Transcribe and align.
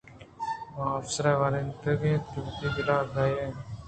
آافسر 0.87 1.25
وانندگ 1.39 2.01
اِنت 2.09 2.27
ءُوتی 2.35 2.67
دل 2.75 2.89
ئیگاں 2.93 3.07
کنت 3.13 3.67